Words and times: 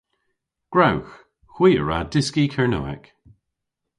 Gwrewgh. 0.73 1.13
Hwi 1.53 1.69
a 1.81 1.83
wra 1.83 1.99
dyski 2.11 2.45
Kernewek. 2.53 3.05